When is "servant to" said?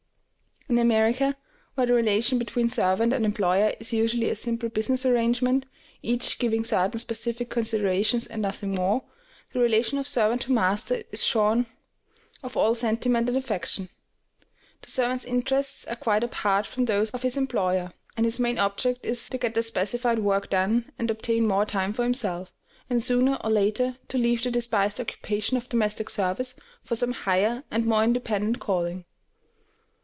10.07-10.53